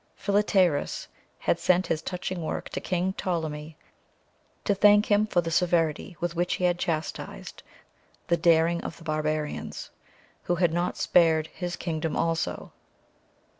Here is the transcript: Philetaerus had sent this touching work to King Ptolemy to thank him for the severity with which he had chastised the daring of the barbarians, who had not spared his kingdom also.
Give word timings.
Philetaerus 0.15 1.07
had 1.37 1.59
sent 1.59 1.89
this 1.89 2.01
touching 2.01 2.41
work 2.41 2.69
to 2.69 2.81
King 2.81 3.13
Ptolemy 3.13 3.77
to 4.65 4.73
thank 4.73 5.11
him 5.11 5.27
for 5.27 5.41
the 5.41 5.51
severity 5.51 6.17
with 6.19 6.35
which 6.35 6.55
he 6.55 6.63
had 6.63 6.79
chastised 6.79 7.61
the 8.27 8.35
daring 8.35 8.83
of 8.83 8.97
the 8.97 9.03
barbarians, 9.03 9.91
who 10.41 10.55
had 10.55 10.73
not 10.73 10.97
spared 10.97 11.45
his 11.53 11.75
kingdom 11.75 12.15
also. 12.15 12.71